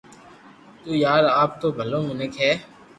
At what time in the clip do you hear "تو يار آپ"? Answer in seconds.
0.81-1.51